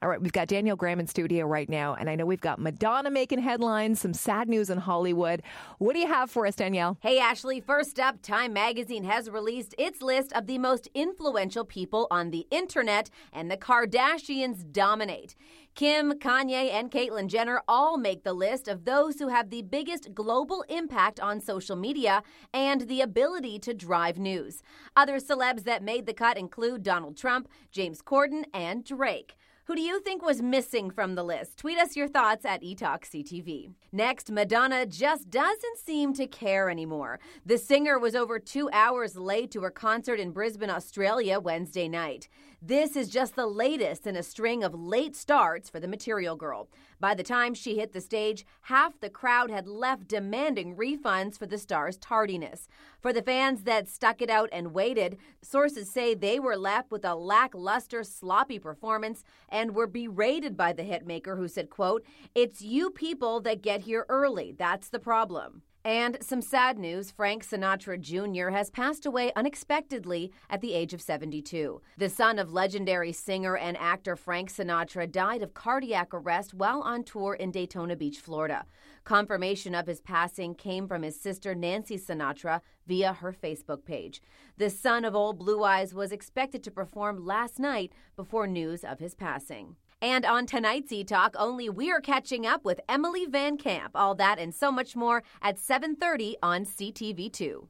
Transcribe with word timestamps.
All 0.00 0.08
right, 0.08 0.22
we've 0.22 0.32
got 0.32 0.46
Danielle 0.46 0.76
Graham 0.76 1.00
in 1.00 1.08
studio 1.08 1.44
right 1.44 1.68
now, 1.68 1.94
and 1.94 2.08
I 2.08 2.14
know 2.14 2.24
we've 2.24 2.40
got 2.40 2.60
Madonna 2.60 3.10
making 3.10 3.40
headlines, 3.40 3.98
some 3.98 4.14
sad 4.14 4.48
news 4.48 4.70
in 4.70 4.78
Hollywood. 4.78 5.42
What 5.78 5.94
do 5.94 5.98
you 5.98 6.06
have 6.06 6.30
for 6.30 6.46
us, 6.46 6.54
Danielle? 6.54 6.96
Hey, 7.00 7.18
Ashley. 7.18 7.60
First 7.60 7.98
up, 7.98 8.22
Time 8.22 8.52
Magazine 8.52 9.02
has 9.02 9.28
released 9.28 9.74
its 9.76 10.00
list 10.00 10.32
of 10.34 10.46
the 10.46 10.58
most 10.58 10.88
influential 10.94 11.64
people 11.64 12.06
on 12.12 12.30
the 12.30 12.46
internet, 12.52 13.10
and 13.32 13.50
the 13.50 13.56
Kardashians 13.56 14.70
dominate. 14.70 15.34
Kim, 15.74 16.12
Kanye, 16.12 16.72
and 16.72 16.92
Caitlyn 16.92 17.26
Jenner 17.26 17.60
all 17.66 17.98
make 17.98 18.22
the 18.22 18.32
list 18.32 18.68
of 18.68 18.84
those 18.84 19.18
who 19.18 19.28
have 19.28 19.50
the 19.50 19.62
biggest 19.62 20.14
global 20.14 20.64
impact 20.68 21.18
on 21.18 21.40
social 21.40 21.74
media 21.74 22.22
and 22.54 22.82
the 22.82 23.00
ability 23.00 23.58
to 23.58 23.74
drive 23.74 24.16
news. 24.16 24.62
Other 24.94 25.18
celebs 25.18 25.64
that 25.64 25.82
made 25.82 26.06
the 26.06 26.14
cut 26.14 26.38
include 26.38 26.84
Donald 26.84 27.16
Trump, 27.16 27.48
James 27.72 28.00
Corden, 28.00 28.44
and 28.54 28.84
Drake. 28.84 29.36
Who 29.68 29.76
do 29.76 29.82
you 29.82 30.00
think 30.00 30.24
was 30.24 30.40
missing 30.40 30.90
from 30.90 31.14
the 31.14 31.22
list? 31.22 31.58
Tweet 31.58 31.76
us 31.76 31.94
your 31.94 32.08
thoughts 32.08 32.46
at 32.46 32.62
eTalkCTV. 32.62 33.74
Next, 33.92 34.30
Madonna 34.30 34.86
just 34.86 35.28
doesn't 35.28 35.76
seem 35.84 36.14
to 36.14 36.26
care 36.26 36.70
anymore. 36.70 37.20
The 37.44 37.58
singer 37.58 37.98
was 37.98 38.14
over 38.14 38.38
two 38.38 38.70
hours 38.72 39.14
late 39.14 39.50
to 39.50 39.60
her 39.60 39.70
concert 39.70 40.20
in 40.20 40.30
Brisbane, 40.30 40.70
Australia, 40.70 41.38
Wednesday 41.38 41.86
night. 41.86 42.28
This 42.62 42.96
is 42.96 43.08
just 43.08 43.36
the 43.36 43.46
latest 43.46 44.06
in 44.06 44.16
a 44.16 44.22
string 44.22 44.64
of 44.64 44.74
late 44.74 45.14
starts 45.14 45.68
for 45.70 45.80
the 45.80 45.86
Material 45.86 46.34
Girl. 46.34 46.68
By 46.98 47.14
the 47.14 47.22
time 47.22 47.54
she 47.54 47.78
hit 47.78 47.92
the 47.92 48.00
stage, 48.00 48.44
half 48.62 48.98
the 48.98 49.08
crowd 49.08 49.50
had 49.50 49.68
left 49.68 50.08
demanding 50.08 50.74
refunds 50.74 51.38
for 51.38 51.46
the 51.46 51.58
star's 51.58 51.96
tardiness. 51.98 52.66
For 53.00 53.12
the 53.12 53.22
fans 53.22 53.62
that 53.62 53.86
stuck 53.86 54.20
it 54.20 54.28
out 54.28 54.48
and 54.50 54.74
waited, 54.74 55.18
sources 55.40 55.88
say 55.88 56.14
they 56.14 56.40
were 56.40 56.56
left 56.56 56.90
with 56.90 57.04
a 57.04 57.14
lackluster, 57.14 58.02
sloppy 58.02 58.58
performance 58.58 59.22
and 59.58 59.74
were 59.74 59.88
berated 59.88 60.56
by 60.56 60.72
the 60.72 60.84
hitmaker 60.84 61.36
who 61.36 61.48
said, 61.48 61.68
quote, 61.68 62.04
It's 62.32 62.62
you 62.62 62.90
people 62.90 63.40
that 63.40 63.60
get 63.60 63.80
here 63.80 64.06
early. 64.08 64.54
That's 64.56 64.88
the 64.88 65.00
problem. 65.00 65.62
And 65.88 66.18
some 66.20 66.42
sad 66.42 66.78
news 66.78 67.10
Frank 67.10 67.42
Sinatra 67.42 67.98
Jr. 67.98 68.50
has 68.50 68.68
passed 68.68 69.06
away 69.06 69.32
unexpectedly 69.34 70.30
at 70.50 70.60
the 70.60 70.74
age 70.74 70.92
of 70.92 71.00
72. 71.00 71.80
The 71.96 72.10
son 72.10 72.38
of 72.38 72.52
legendary 72.52 73.10
singer 73.10 73.56
and 73.56 73.74
actor 73.78 74.14
Frank 74.14 74.52
Sinatra 74.52 75.10
died 75.10 75.42
of 75.42 75.54
cardiac 75.54 76.12
arrest 76.12 76.52
while 76.52 76.82
on 76.82 77.04
tour 77.04 77.32
in 77.32 77.50
Daytona 77.50 77.96
Beach, 77.96 78.18
Florida. 78.18 78.66
Confirmation 79.04 79.74
of 79.74 79.86
his 79.86 80.02
passing 80.02 80.54
came 80.54 80.86
from 80.86 81.00
his 81.00 81.18
sister 81.18 81.54
Nancy 81.54 81.96
Sinatra 81.96 82.60
via 82.86 83.14
her 83.14 83.32
Facebook 83.32 83.86
page. 83.86 84.20
The 84.58 84.68
son 84.68 85.06
of 85.06 85.16
Old 85.16 85.38
Blue 85.38 85.64
Eyes 85.64 85.94
was 85.94 86.12
expected 86.12 86.62
to 86.64 86.70
perform 86.70 87.24
last 87.24 87.58
night 87.58 87.94
before 88.14 88.46
news 88.46 88.84
of 88.84 88.98
his 88.98 89.14
passing. 89.14 89.76
And 90.00 90.24
on 90.24 90.46
tonight's 90.46 90.92
E-Talk, 90.92 91.34
only 91.36 91.68
we're 91.68 92.00
catching 92.00 92.46
up 92.46 92.64
with 92.64 92.80
Emily 92.88 93.26
Van 93.26 93.56
Camp. 93.56 93.92
All 93.96 94.14
that 94.14 94.38
and 94.38 94.54
so 94.54 94.70
much 94.70 94.94
more 94.94 95.24
at 95.42 95.56
7.30 95.56 96.34
on 96.40 96.64
CTV2. 96.64 97.66